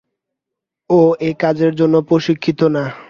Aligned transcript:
ও 0.89 0.99
এই 1.19 1.33
কাজের 1.33 1.73
জন্য 1.75 1.95
প্রশিক্ষিত 2.01 2.61
না। 2.63 2.83